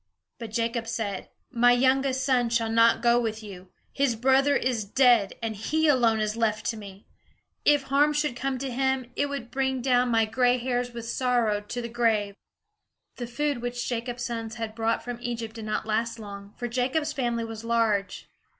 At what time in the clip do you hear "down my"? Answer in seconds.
9.79-10.25